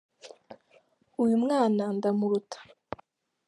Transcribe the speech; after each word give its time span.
uyumwana 1.21 1.83
ndamuruta 1.97 2.57